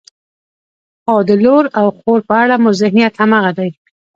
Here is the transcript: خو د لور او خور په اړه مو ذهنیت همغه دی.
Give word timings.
خو 1.03 1.15
د 1.27 1.29
لور 1.43 1.65
او 1.79 1.87
خور 1.97 2.19
په 2.29 2.33
اړه 2.43 2.55
مو 2.63 2.69
ذهنیت 2.81 3.13
همغه 3.21 3.51
دی. 3.57 3.69